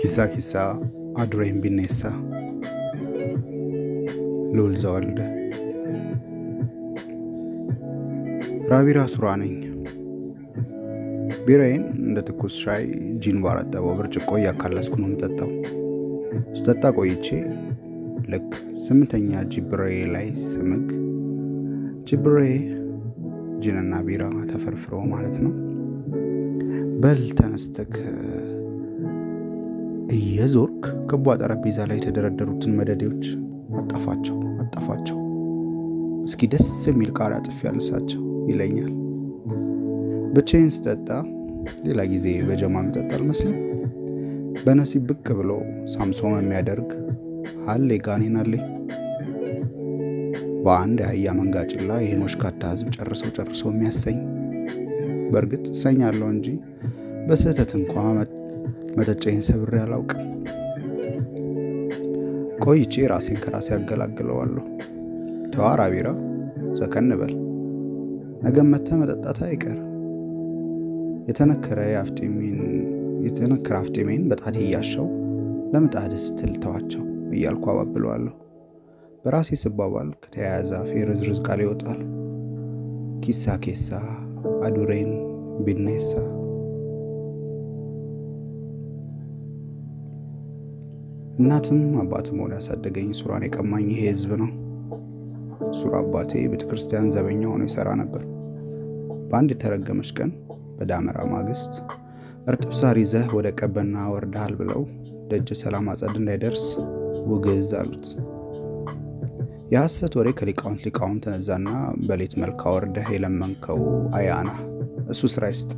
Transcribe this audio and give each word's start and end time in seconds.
ኪሳ 0.00 0.24
ኪሳ 0.26 0.52
አዱሬን 1.18 1.56
ቢኔሳ 1.60 2.00
ልዑል 4.54 4.74
ዘወልደ 4.76 5.18
ራቢራ 8.70 9.00
ሱራ 9.06 9.34
ነኝ። 9.34 9.54
ቢራዬን 11.46 11.84
እንደ 11.98 12.20
ትኩስ 12.20 12.56
ሻይ 12.62 12.84
ጂን 13.18 13.42
ባረጠበው 13.42 13.94
ብርጭቆ 13.94 14.30
እያካለስኩ 14.36 14.94
ነው 14.96 15.08
የምጠጣው። 15.08 15.50
ስጠጣ 16.54 16.84
ቆይቼ 16.98 17.26
ልክ 18.28 18.50
ስምንተኛ 18.84 19.30
ጂብሬ 19.52 19.82
ላይ 20.14 20.26
ስምግ 20.48 20.88
ጂብሬ 22.08 22.38
ጂንና 23.62 23.94
ቢራ 24.06 24.22
ተፈርፍሮ 24.50 24.98
ማለት 25.12 25.36
ነው። 25.44 25.52
በል 27.02 27.22
ተነስተክ 27.38 27.94
እየዞርክ 30.16 30.82
ክቧ 31.10 31.36
ጠረጴዛ 31.40 31.78
ላይ 31.90 31.98
የተደረደሩትን 32.00 32.76
መደዴዎች 32.78 33.24
አጣፋቸው 33.80 34.36
አጣፋቸው፣ 34.62 35.18
እስኪ 36.24 36.50
ደስ 36.52 36.68
የሚል 36.88 37.10
ቃሪያ 37.18 37.38
ጥፊ 37.46 37.58
ያልሳቸው 37.68 38.22
ይለኛል። 38.50 38.92
ብቻዬን 40.36 40.72
ስጠጣ 40.76 41.08
ሌላ 41.86 42.00
ጊዜ 42.12 42.26
በጀማ 42.48 42.82
መጠጥ 42.86 43.10
አልመስልም። 43.16 43.56
በነሲብ 44.64 45.04
ብቅ 45.10 45.26
ብሎ 45.38 45.50
ሳምሶም 45.92 46.34
የሚያደርግ 46.38 46.88
ሀሌ 47.68 47.90
አለኝ። 48.38 48.64
በአንድ 50.64 50.98
የአህያ 51.02 51.32
መንጋጭላ 51.38 51.90
ይህን 52.02 52.22
ወሽካታ 52.24 52.62
ህዝብ 52.72 52.88
ጨርሰው 52.96 53.30
ጨርሰው 53.36 53.68
የሚያሰኝ 53.72 54.18
በእርግጥ 55.32 55.64
እሰኛለሁ 55.74 56.28
እንጂ 56.34 56.46
በስህተት 57.28 57.72
እንኳ 57.78 57.94
መጠጫዬን 58.98 59.42
ሰብሬ 59.48 59.74
አላውቅም። 59.82 60.24
ቆይቼ 62.64 62.94
ራሴን 63.12 63.38
ከራሴ 63.42 63.68
ያገላግለዋለሁ። 63.74 64.64
ተዋራ 65.52 65.82
ቢራ 65.92 66.08
ሰከን 66.78 67.10
በል 67.20 67.34
ነገም 68.42 68.70
መተህ 68.72 68.98
መጠጣት 69.02 69.40
አይቀር። 69.46 69.78
የተነከረ 71.28 71.80
አፍጤሜን 73.78 74.22
በጣቴ 74.30 74.56
እያሻው 74.64 75.08
ለምጣድ 75.72 76.12
ስትል 76.24 76.52
ተዋቸው 76.62 77.04
እያልኩ 77.32 77.64
አባብለዋለሁ። 77.72 78.34
በራሴ 79.22 79.50
ስባባል 79.62 80.10
ከተያያዘ 80.22 80.70
አፌ 80.78 80.92
ርዝርዝ 81.08 81.38
ቃል 81.46 81.60
ይወጣል። 81.64 82.00
ኪሳ 83.24 83.56
ኬሳ 83.64 83.88
አዱሬን 84.66 85.10
ቢኔሳ 85.64 86.10
እናትም 91.40 91.80
አባትም 92.02 92.38
ሆኖ 92.42 92.52
ያሳደገኝ 92.56 93.10
ሱራን 93.18 93.44
የቀማኝ 93.46 93.86
ይሄ 93.92 94.00
ህዝብ 94.08 94.30
ነው። 94.40 94.50
ሱራ 95.78 95.94
አባቴ 96.02 96.32
ቤተ 96.52 96.62
ክርስቲያን 96.68 97.10
ዘበኛ 97.14 97.42
ሆኖ 97.50 97.62
ይሰራ 97.68 97.88
ነበር። 98.00 98.22
በአንድ 99.28 99.50
የተረገመች 99.54 100.10
ቀን 100.18 100.30
በዳመራ 100.78 101.18
ማግስት 101.32 101.74
እርጥብ 102.48 102.72
ሳር 102.78 102.98
ይዘህ 103.02 103.26
ወደ 103.36 103.48
ቀበና 103.58 104.06
ወርደሃል 104.12 104.54
ብለው 104.60 104.82
ደጀ 105.30 105.58
ሰላም 105.62 105.88
አጸድ 105.92 106.14
እንዳይደርስ 106.20 106.64
ውግዝ 107.28 107.70
አሉት። 107.78 108.06
የሐሰት 109.72 110.12
ወሬ 110.18 110.28
ከሊቃውንት 110.36 110.82
ሊቃውንት 110.86 111.22
ተነዛና 111.24 111.70
በሌት 112.06 112.34
መልካ 112.42 112.70
ወርደህ 112.74 113.08
የለመንከው 113.14 113.80
አያና 114.18 114.50
እሱ 115.12 115.20
ስራ 115.34 115.44
ይስጥ 115.52 115.72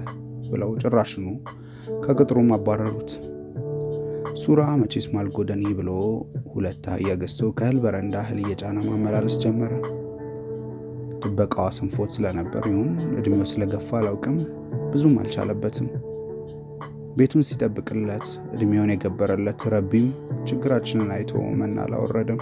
ብለው 0.50 0.70
ጭራሽኑ 0.82 1.26
ከቅጥሩም 2.04 2.50
አባረሩት። 2.56 3.10
ሱራ 4.40 4.60
መቼስ 4.80 5.06
ማልጎደኒ 5.14 5.64
ብሎ 5.78 5.90
ሁለት 6.52 6.84
አህያ 6.92 7.14
ገዝቶ 7.20 7.50
ከእህል 7.58 7.78
በረንዳ 7.84 8.16
እህል 8.24 8.38
እየጫነ 8.42 8.78
ማመላለስ 8.86 9.36
ጀመረ። 9.42 9.72
ጥበቃዋ 11.22 11.66
ስንፎት 11.76 12.12
ስለነበር 12.16 12.64
ይሁን 12.70 12.90
እድሜው 13.18 13.44
ስለገፋ 13.50 13.90
አላውቅም፣ 13.98 14.38
ብዙም 14.92 15.16
አልቻለበትም። 15.22 15.88
ቤቱን 17.16 17.42
ሲጠብቅለት 17.48 18.26
እድሜውን 18.54 18.90
የገበረለት 18.92 19.62
ረቢም 19.74 20.08
ችግራችንን 20.48 21.10
አይቶ 21.14 21.30
መና 21.60 21.76
አላወረደም። 21.84 22.40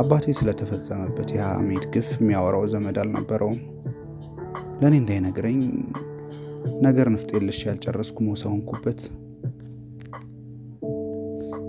አባቴ 0.00 0.34
ስለተፈጸመበት 0.38 1.28
የሐሜት 1.36 1.84
ግፍ 1.94 2.10
የሚያወራው 2.18 2.64
ዘመድ 2.72 2.98
አልነበረውም። 3.02 3.58
ለእኔ 4.80 4.94
እንዳይነግረኝ 5.00 5.60
ነገር 6.84 7.06
ንፍጥ 7.14 7.30
የለሽ 7.36 7.60
ያልጨረስኩ 7.68 8.18
ሞሰውንኩበት 8.26 9.00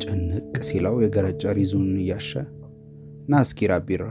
ጭንቅ 0.04 0.56
ሲለው 0.68 0.98
የገረጨ 1.04 1.54
ሪዙን 1.58 1.90
እያሸ 2.04 2.32
ና 3.30 3.42
እስኪ 3.46 3.70
ራቢራ 3.72 4.04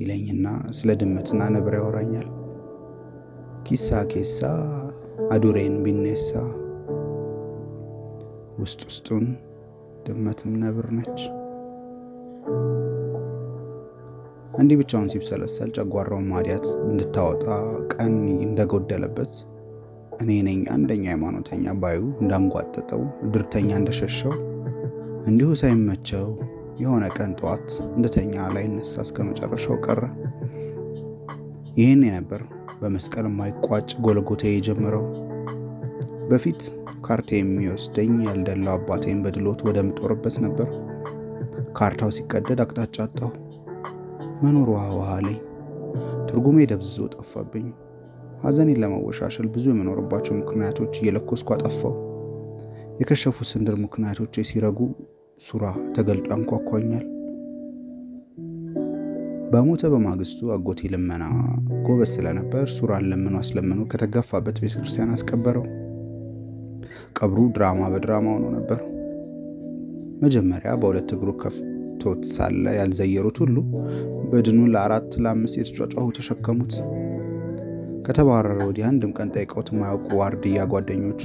ይለኝና 0.00 0.46
ስለ 0.78 0.90
ድመትና 1.00 1.42
ነብር 1.54 1.74
ያወራኛል። 1.78 2.26
ኪሳ 3.66 4.00
ኬሳ 4.10 4.40
አዱሬን 5.30 5.74
ቢኔሳ 5.84 6.30
ውስጥ 8.58 8.80
ውስጡን 8.88 9.24
ድመትም 10.06 10.52
ነብር 10.62 10.86
ነች። 10.96 11.20
እንዲህ 14.54 14.76
ብቻውን 14.80 15.10
ሲብሰለሰል 15.12 15.70
ጨጓራውን 15.76 16.26
ማዲያት 16.32 16.66
እንድታወጣ 16.86 17.44
ቀን 17.94 18.14
እንደጎደለበት 18.46 19.32
እኔ 20.20 20.30
ነኝ 20.46 20.60
አንደኛ 20.74 21.04
ሃይማኖተኛ 21.12 21.74
ባዩ 21.82 22.02
እንዳንጓጠጠው 22.22 23.02
ድርተኛ 23.32 23.70
እንደሸሸው 23.80 24.34
እንዲሁ 25.28 25.48
ሳይመቸው 25.60 26.26
የሆነ 26.80 27.04
ቀን 27.16 27.32
ጠዋት 27.40 27.68
እንደተኛ 27.90 28.34
ላይነሳ 28.54 28.94
እስከ 29.04 29.24
መጨረሻው 29.28 29.76
ቀረ። 29.86 30.02
ይህን 31.76 32.02
ነበር 32.10 32.42
በመስቀል 32.80 33.26
የማይቋጭ 33.28 33.88
ጎልጎቴ 34.04 34.42
የጀመረው። 34.50 35.04
በፊት 36.30 36.60
ካርታ 37.06 37.30
የሚወስደኝ 37.36 38.12
ያልደላው 38.26 38.74
አባቴን 38.76 39.18
በድሎት 39.24 39.60
ወደ 39.66 39.78
ምጦርበት 39.88 40.36
ነበር። 40.44 40.68
ካርታው 41.78 42.10
ሲቀደድ 42.16 42.60
አቅጣጫ 42.64 42.96
አጣሁ። 43.04 43.30
መኖር 44.42 44.68
ውሃ 44.72 44.84
ውሃ 44.96 45.10
አለኝ። 45.16 45.38
ትርጉሜ 46.28 46.66
ደብዝዞ 46.70 47.08
ጠፋብኝ። 47.14 47.66
ሐዘኔን 48.42 48.80
ለመወሻሸል 48.82 49.46
ብዙ 49.54 49.66
የምኖርባቸው 49.72 50.34
ምክንያቶች 50.40 50.94
እየለኮስኩ 51.00 51.50
አጠፋው። 51.56 51.94
የከሸፉ 53.00 53.38
ስንድር 53.50 53.76
ምክንያቶች 53.84 54.34
ሲረጉ 54.48 54.78
ሱራ 55.40 55.64
ተገልጦ 55.96 56.26
ያንኳኳኛል። 56.34 57.04
በሞተ 59.50 59.82
በማግስቱ 59.92 60.48
አጎቴ 60.54 60.88
ልመና 60.92 61.24
ጎበዝ 61.86 62.10
ስለነበር 62.14 62.64
ሱራን 62.74 63.04
ለምኖ 63.10 63.34
አስለምኖ 63.40 63.80
ከተገፋበት 63.90 64.56
ቤተ 64.62 64.72
ክርስቲያን 64.76 65.12
አስቀበረው። 65.14 65.64
ቀብሩ 67.18 67.38
ድራማ 67.54 67.80
በድራማ 67.92 68.26
ሆኖ 68.34 68.46
ነበር። 68.56 68.80
መጀመሪያ 70.22 70.70
በሁለት 70.80 71.10
እግሩ 71.16 71.30
ከፍቶት 71.42 72.22
ሳለ 72.34 72.64
ያልዘየሩት 72.78 73.38
ሁሉ 73.44 73.56
በድኑን 74.30 74.72
ለአራት 74.74 75.10
ለአምስት 75.24 75.58
የተጫጫሁ 75.60 76.06
ተሸከሙት። 76.18 76.74
ከተባረረ 78.06 78.58
ወዲህ 78.68 78.86
አንድም 78.90 79.12
ቀን 79.16 79.32
ጠይቀውት 79.34 79.70
የማያውቁ 79.72 80.08
ዋርድያ 80.20 80.66
ጓደኞቹ 80.72 81.22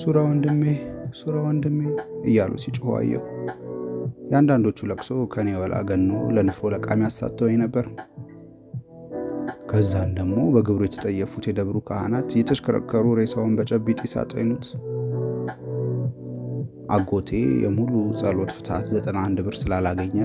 ሱራ 0.00 0.18
ወንድሜ፣ 0.28 0.62
ሱራ 1.18 1.36
ወንድሜ 1.46 1.80
እያሉ 2.24 2.52
ሲጮሁ 2.62 2.92
አየሁ። 2.98 3.24
የአንዳንዶቹ 4.30 4.78
ለቅሶ 4.90 5.10
ከኔ 5.32 5.48
ወላ 5.60 5.74
ገኖ 5.88 6.10
ለንፍሮ 6.36 6.70
ለቃሚ 6.74 7.00
አሳተወኝ 7.08 7.56
ነበር። 7.62 7.86
ከዛን 9.70 10.10
ደግሞ 10.16 10.36
በግብሩ 10.54 10.82
የተጠየፉት 10.86 11.44
የደብሩ 11.48 11.76
ካህናት 11.88 12.28
እየተሽከረከሩ 12.34 13.06
ሬሳውን 13.20 13.54
በጨቢጥ 13.58 14.00
ሳጠኑት። 14.12 14.66
አጎቴ 16.94 17.30
የሙሉ 17.62 17.92
ጸሎት 18.20 18.50
ፍትሐት 18.56 18.88
91 18.96 19.42
ብር 19.46 19.54
ስላላገኘ 19.60 20.16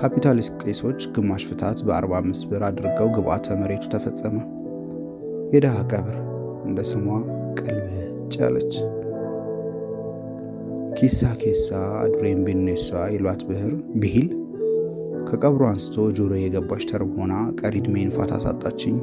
ካፒታሊስት 0.00 0.54
ቄሶች 0.64 1.00
ግማሽ 1.14 1.42
ፍትሐት 1.50 1.80
በ45 1.88 2.48
ብር 2.50 2.62
አድርገው 2.68 3.08
ግብአተ 3.16 3.56
መሬቱ 3.60 3.84
ተፈጸመ። 3.94 4.36
የድሃ 5.54 5.76
ቀብር 5.92 6.16
እንደ 6.66 6.80
ስሟ 6.90 7.04
ቅልብጭ 7.58 8.34
ያለች 8.40 8.72
ኪሳ 10.96 11.20
ኬሳ 11.40 11.66
አዱሬን 12.00 12.40
ቢኔሳ 12.46 12.86
ይሏት 13.14 13.40
ብህር 13.48 13.72
ብሂል 14.00 14.28
ከቀብሩ 15.28 15.62
አንስቶ 15.70 16.04
ጆሮ 16.16 16.32
የገባች 16.40 16.82
ተርቦና 16.90 17.32
ቀሪ 17.58 17.74
ዕድሜን 17.80 18.10
ፋታ 18.16 18.32
ሳጣችኝ። 18.44 18.96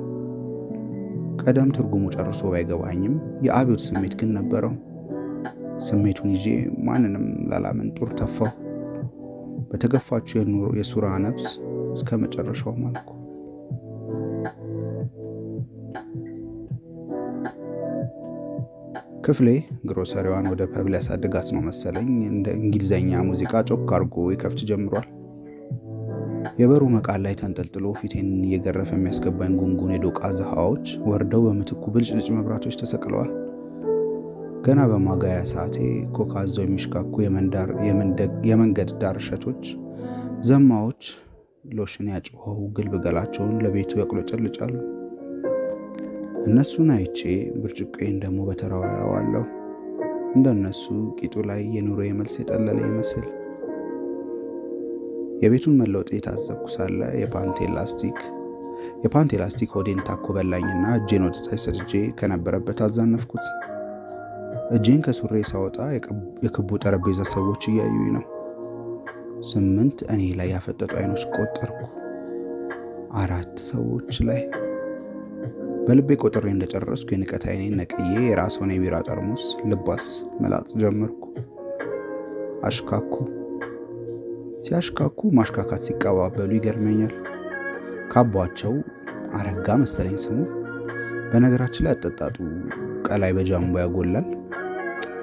ቀደም 1.42 1.70
ትርጉሙ 1.76 2.04
ጨርሶ 2.16 2.42
ባይገባኝም 2.54 3.16
የአብዮት 3.46 3.84
ስሜት 3.88 4.16
ግን 4.20 4.32
ነበረው። 4.38 4.74
ስሜቱን 5.88 6.32
ይዤ 6.36 6.46
ማንንም 6.88 7.26
ላላምን 7.52 7.90
ጡር 7.98 8.12
ተፋው። 8.20 8.52
በተገፋችው 9.72 10.40
የሱራ 10.80 11.08
ነፍስ 11.26 11.48
እስከ 11.94 12.20
መጨረሻው 12.24 12.76
ማልኩ። 12.82 13.10
ክፍሌ 19.23 19.47
ግሮሰሪዋን 19.88 20.45
ወደ 20.51 20.63
pub 20.72 20.86
ሊያሳድጋት 20.91 21.47
ነው 21.56 21.62
መሰለኝ። 21.65 22.07
እንደ 22.29 22.47
እንግሊዘኛ 22.59 23.19
ሙዚቃ 23.27 23.51
ጮክ 23.69 23.91
አድርጎ 23.95 24.23
ይከፍት 24.31 24.59
ጀምሯል። 24.69 25.07
የበሩ 26.59 26.83
መቃን 26.95 27.19
ላይ 27.25 27.35
ተንጠልጥሎ 27.41 27.85
ፊቴን 28.00 28.29
እየገረፈ 28.47 28.89
የሚያስገባኝ 28.95 29.53
ጉንጉን 29.59 29.94
የዶቃ 29.95 30.21
ዘሃዎች 30.39 30.88
ወርደው 31.09 31.44
በምትኩ 31.45 31.83
ብልጭልጭ 31.94 32.27
መብራቶች 32.38 32.77
ተሰቅለዋል። 32.81 33.29
ገና 34.65 34.79
በማጋያ 34.91 35.38
ሰዓቴ 35.51 35.77
ኮካዘው 36.18 36.65
የሚሽካኩ 36.65 37.13
የመንገድ 38.50 38.91
ዳር 39.01 39.19
እሸቶች፣ 39.21 39.63
ዘማዎች 40.50 41.03
ሎሽን 41.77 42.09
ያጮኸው 42.13 42.59
ግልብ 42.77 42.95
ገላቸውን 43.06 43.56
ለቤቱ 43.63 44.00
ያቁለጨልጫሉ። 44.01 44.73
እነሱን 46.46 46.90
አይቼ 46.94 47.20
ብርጭቆዬን 47.58 48.16
ደግሞ 48.22 48.40
በተራው 48.48 48.84
አየዋለሁ። 48.88 49.44
እንደ 50.36 50.48
እነሱ 50.56 50.84
ቂጡ 51.18 51.36
ላይ 51.50 51.62
የኑሮ 51.76 52.00
የመልስ 52.06 52.36
የጠለለ 52.40 52.78
ይመስል 52.86 53.26
የቤቱን 55.42 55.76
መለወጥ 55.80 56.10
የታዘብኩ 56.14 56.66
ሳለ 56.74 57.00
የፓንቴ 57.20 57.68
ላስቲክ 57.76 58.18
የፓንቴ 59.04 59.40
ላስቲክ 59.42 59.72
ሆዴን 59.78 60.00
ታኮ 60.08 60.26
በላኝና 60.36 60.86
እጄን 60.98 61.26
ወደታች 61.28 61.62
ሰድጄ 61.66 61.92
ከነበረበት 62.20 62.80
አዛነፍኩት። 62.86 63.46
እጄን 64.76 65.00
ከሱሬ 65.06 65.42
ሳወጣ 65.50 65.78
የክቡ 66.46 66.70
ጠረጴዛ 66.84 67.22
ሰዎች 67.34 67.64
እያዩኝ 67.72 68.06
ነው። 68.18 68.26
ስምንት 69.50 70.00
እኔ 70.14 70.24
ላይ 70.40 70.50
ያፈጠጡ 70.54 70.92
አይኖች 71.00 71.24
ቆጠርኩ። 71.36 71.80
አራት 73.22 73.56
ሰዎች 73.70 74.14
ላይ 74.28 74.42
በልቤ 75.92 76.16
ቆጥሬ 76.22 76.46
እንደጨረስኩ 76.50 77.08
የንቀት 77.14 77.44
አይኔን 77.52 77.74
ነቅዬ 77.80 78.12
የራስዎን 78.26 78.70
የቢራ 78.74 78.98
ጠርሙስ 79.08 79.42
ልባስ 79.70 80.06
መላጥ 80.42 80.68
ጀመርኩ። 80.82 81.24
አሽካኩ 82.68 83.16
ሲያሽካኩ 84.66 85.20
ማሽካካት 85.38 85.82
ሲቀባበሉ 85.88 86.50
ይገርመኛል። 86.58 87.14
ካቧቸው 88.14 88.76
አረጋ 89.40 89.76
መሰለኝ 89.82 90.16
ስሙ። 90.26 90.38
በነገራችን 91.32 91.86
ላይ 91.88 91.96
አጠጣጡ 91.96 92.38
ቀላይ 93.08 93.34
በጃምቦ 93.38 93.76
ያጎላል። 93.84 94.30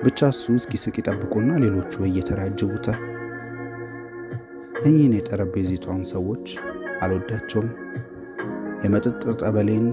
ብቻ 0.05 0.29
እሱ 0.35 0.57
እስኪስቅ 0.59 0.95
ይጠብቁና 1.01 1.57
ሌሎቹ 1.65 1.95
በየተራ 2.03 2.43
ያጅቡታል። 2.47 3.01
እኚህን 4.83 5.17
የጠረጴዚቷን 5.19 6.05
ሰዎች 6.13 6.47
አልወዳቸውም። 7.01 7.71
የመጠጥ 8.85 9.23
ጠበሌን 9.41 9.87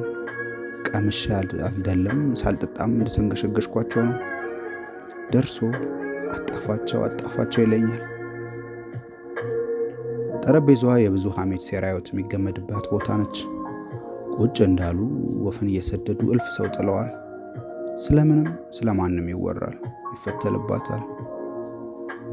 ቀምሼ 0.88 1.22
አልደለም 1.38 2.20
ሳልጠጣም 2.40 2.92
እንደተንገሸገሽኳቸው 2.96 4.04
ነው። 4.08 4.18
ደርሶ 5.32 5.58
አጣፋቸው 6.36 7.00
አጣፋቸው 7.08 7.62
ይለኛል። 7.64 8.04
ጠረጴዛዋ 10.44 10.94
የብዙ 11.02 11.26
ሐሜት 11.38 11.64
ሴራዮት 11.68 12.08
የሚገመድባት 12.12 12.86
ቦታ 12.92 13.18
ነች። 13.22 13.38
ቁጭ 14.38 14.58
እንዳሉ 14.68 15.00
ወፍን 15.46 15.68
እየሰደዱ 15.72 16.22
እልፍ 16.34 16.48
ሰው 16.56 16.68
ጥለዋል። 16.76 17.12
ስለምንም 18.04 18.48
ስለማንም 18.78 19.28
ይወራል፣ 19.34 19.76
ይፈተልባታል። 20.14 21.04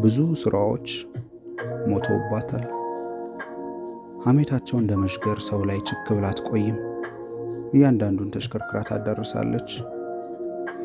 ብዙ 0.02 0.18
ስራዎች 0.42 0.88
ሞተውባታል። 1.90 2.64
ሐሜታቸው 4.24 4.76
እንደ 4.80 4.92
መሽገር 5.00 5.38
ሰው 5.46 5.60
ላይ 5.68 5.78
ችክ 5.88 6.06
ብላ 6.10 6.26
አትቆይም። 6.30 6.76
እያንዳንዱን 7.72 8.32
ተሽከርክራ 8.34 8.78
ታዳርሳለች። 8.88 9.70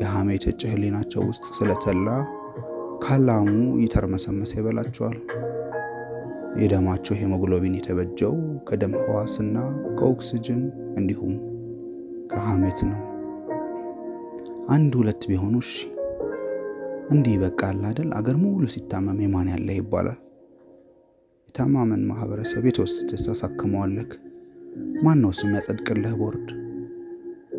የሐሜት 0.00 0.44
እጭ 0.50 0.62
ህሊናቸው 0.72 1.22
ውስጥ 1.28 1.44
ስለተላ 1.56 2.08
ካላሙ 3.02 3.48
ይተርመሰመሰ 3.82 4.52
ይበላቸዋል። 4.58 5.16
የደማቸው 6.58 7.18
ሄሞግሎቢን 7.20 7.76
የተበጀው 7.78 8.34
ከደም 8.68 8.94
ህዋስና 9.00 9.56
ከኦክስጅን 9.98 10.62
እንዲሁም 10.98 11.34
ከሐሜት 12.32 12.80
ነው። 12.88 13.00
አንድ 14.68 14.92
ሁለት 14.98 15.22
ቢሆኑ 15.30 15.54
እሺ፣ 15.64 15.72
እንዲህ 17.10 17.34
ይበቃል 17.36 17.78
አደል? 17.90 18.08
አገር 18.18 18.36
ሙሉ 18.42 18.64
ሲታመም 18.72 19.20
የማን 19.24 19.50
ያለ 19.52 19.68
ይባላል። 19.78 20.18
የታማመን 21.48 22.02
ማህበረሰብ 22.10 22.64
የተወስድ 22.68 23.10
ታሳክመዋለክ። 23.22 24.10
ማን 25.04 25.20
ነው 25.22 25.32
ስም 25.38 25.54
ያጸድቅልህ 25.56 26.14
ቦርድ? 26.20 26.48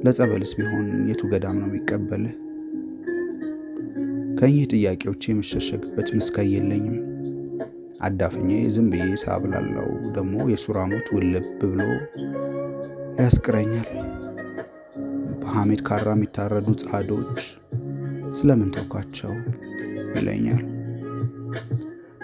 ለጸበልስ 0.03 0.51
ቢሆን 0.57 0.85
የቱ 1.09 1.21
ገዳም 1.31 1.57
ነው 1.59 1.67
የሚቀበልህ? 1.69 2.35
ከእኚህ 4.39 4.67
ጥያቄዎች 4.73 5.23
የምሸሸግበት 5.27 6.09
ምስካይ 6.17 6.49
የለኝም። 6.53 6.97
አዳፍኜ 8.01 8.49
ዝም 8.73 8.87
ብዬ 8.91 9.07
ሳብላላው 9.23 9.89
ደግሞ 10.15 10.35
የሱራሞት 10.51 11.07
ውልብ 11.15 11.47
ብሎ 11.63 11.81
ያስቅረኛል። 13.19 13.89
በሐሜት 15.41 15.81
ካራ 15.87 16.07
የሚታረዱ 16.15 16.67
ጻዶች 16.83 17.41
ስለምን 18.37 18.71
ተውካቸው 18.75 19.33
ይለኛል። 20.15 20.63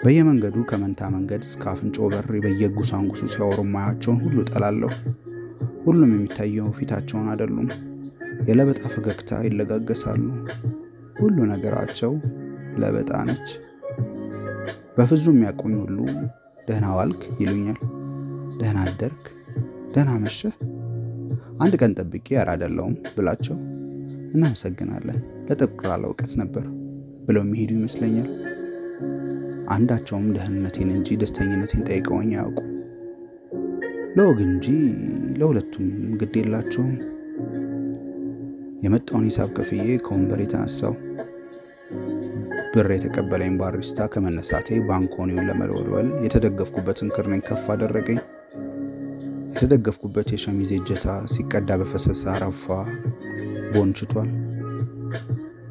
በየመንገዱ 0.02 0.56
ከመንታ 0.70 1.02
መንገድ 1.14 1.44
እስከ 1.46 1.64
አፍንጮ 1.70 2.08
በር 2.10 2.30
በየጉሳንጉሱ 2.44 3.22
ሲያወሩ 3.32 3.60
ማያቸውን 3.72 4.20
ሁሉ 4.24 4.38
ጠላለሁ። 4.50 4.90
ሁሉም 5.86 6.10
የሚታየው 6.14 6.68
ፊታቸውን 6.76 7.28
አይደሉም። 7.32 7.68
የለበጣ 8.48 8.80
ፈገግታ 8.94 9.38
ይለጋገሳሉ። 9.46 10.22
ሁሉ 11.18 11.36
ነገራቸው 11.52 12.12
ለበጣ 12.82 13.10
ነች። 13.28 13.48
በፍዙ 14.96 15.24
የሚያቆኝ 15.32 15.74
ሁሉ 15.82 15.98
ደህና 16.68 16.86
ዋልክ 16.98 17.22
ይሉኛል። 17.40 17.78
ደህና 18.60 18.78
አደርክ፣ 18.88 19.24
ደህና 19.94 20.10
መሸህ፣ 20.24 20.54
አንድ 21.60 21.74
ቀን 21.80 21.92
ጠብቄ 21.98 22.26
ያር 22.36 22.48
አይደለሁም 22.52 22.94
ብላቸው 23.14 23.56
እናመሰግናለን 24.30 25.18
ለጠቅላላ 25.48 26.02
እውቀት 26.10 26.32
ነበር 26.40 26.64
ብለው 27.26 27.42
የሚሄዱ 27.44 27.70
ይመስለኛል። 27.78 28.30
አንዳቸውም 29.74 30.26
ደህንነቴን 30.36 30.90
እንጂ 30.96 31.16
ደስተኝነቴን 31.22 31.84
ጠይቀውኝ 31.88 32.32
አያውቁ። 32.34 32.58
ለወግ 34.16 34.38
እንጂ 34.46 34.66
ለሁለቱም 35.36 35.88
ግድ 36.20 36.34
የላቸውም። 36.38 36.92
የመጣውን 38.84 39.26
ሂሳብ 39.28 39.48
ከፍዬ 39.56 39.86
ከወንበር 40.04 40.40
የተነሳው 40.42 40.94
ብር 42.72 42.88
የተቀበለኝ 42.94 43.52
ባሪስታ 43.60 44.06
ከመነሳቴ 44.12 44.78
ባንኮኒውን 44.88 45.46
ለመወልወል 45.48 46.08
የተደገፍኩበትን 46.24 47.12
ክርኔን 47.14 47.42
ከፍ 47.46 47.66
አደረገኝ። 47.74 48.18
የተደገፍኩበት 49.50 50.28
የሸሚዜ 50.34 50.72
እጀታ 50.80 51.04
ሲቀዳ 51.32 51.78
በፈሰሰ 51.80 52.24
አረፋ 52.32 52.64
ቦንችቷል። 53.72 54.28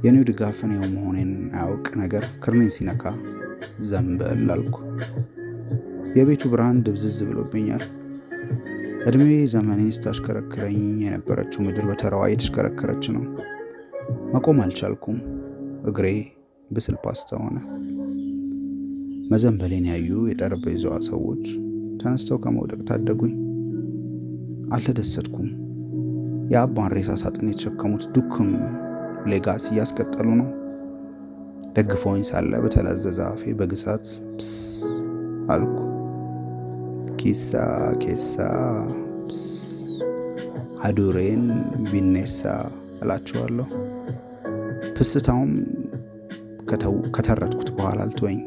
የኔው 0.05 0.25
ድጋፍ 0.29 0.57
እኔው 0.65 0.83
መሆኔን 0.95 1.29
አያውቅ 1.55 1.87
ነገር 2.01 2.25
ክርኔን 2.43 2.73
ሲነካ 2.75 3.03
ዘንበል 3.89 4.49
አልኩ። 4.55 4.75
የቤቱ 6.17 6.43
ብርሃን 6.51 6.81
ድብዝዝ 6.85 7.19
ብሎብኛል። 7.29 7.83
እድሜ 9.05 9.23
ዘመኔ 9.51 9.81
ስታሽከረክረኝ 9.95 10.77
የነበረችው 11.03 11.63
ምድር 11.65 11.85
በተራዋ 11.89 12.23
የተሽከረከረች 12.29 13.03
ነው። 13.15 13.23
መቆም 14.33 14.59
አልቻልኩም። 14.63 15.17
እግሬ 15.89 16.07
ብስል 16.69 16.95
ፓስታ 17.03 17.29
ሆነ። 17.41 17.57
መዘንበሌን 19.31 19.85
ያዩ 19.91 20.09
የጠረጴዛዋ 20.29 20.95
ሰዎች 21.09 21.45
ተነስተው 22.01 22.39
ከመውደቅ 22.43 22.79
ታደጉኝ። 22.89 23.35
አልተደሰትኩም። 24.75 25.49
የአባን 26.51 26.93
ሬሳ 26.95 27.11
ሳጥን 27.21 27.49
የተሸከሙት 27.51 28.05
ዱክም 28.15 28.49
legacy 29.31 29.65
እያስቀጠሉ 29.73 30.27
ነው። 30.41 30.49
ደግፈውኝ 31.77 32.23
ሳለ 32.27 32.53
በተለዘዘ 32.63 33.19
አፌ 33.29 33.53
በግሳት 33.59 34.05
ፕስ 34.33 34.51
አልኩ። 35.51 35.77
ኪሳ 37.25 37.51
ኬሳ 38.01 38.33
አዱሬን 40.83 41.45
ቢኔሳ 41.87 42.41
እላቸዋለሁ። 43.01 43.69
ፕስታውም 44.97 45.53
ከተረትኩት 47.15 47.69
በኋላ 47.77 47.99
አልተወኝ። 48.05 48.39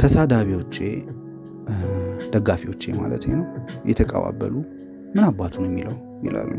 ተሳዳቢዎቼ 0.00 0.76
ደጋፊዎቼ 2.34 2.92
ማለት 2.98 3.26
ነው 3.32 3.44
የተቀባበሉ 3.90 4.54
ምን 5.14 5.24
አባቱ 5.24 5.54
ነው 5.62 5.70
የሚለው 5.70 5.96
ይላሉ። 6.26 6.50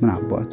ምን 0.00 0.10
አባቱ 0.10 0.52